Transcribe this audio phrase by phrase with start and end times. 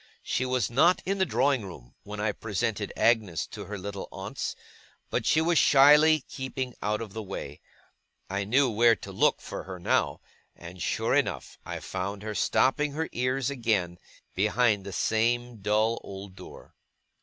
[0.23, 4.55] She was not in the drawing room when I presented Agnes to her little aunts,
[5.11, 7.61] but was shyly keeping out of the way.
[8.27, 10.19] I knew where to look for her, now;
[10.55, 13.99] and sure enough I found her stopping her ears again,
[14.33, 16.73] behind the same dull old door.